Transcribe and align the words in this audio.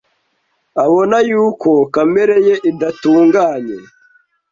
abona 0.83 1.17
yuko 1.29 1.69
kamere 1.93 2.35
ye 2.47 2.55
idatunganye. 2.69 3.77